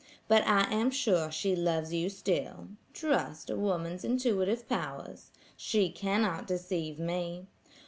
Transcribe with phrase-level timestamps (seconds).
[0.27, 2.69] But I am sure she loves you still.
[2.91, 5.29] Trust a woman's intuitive powers.
[5.55, 7.45] She cannot deceive me.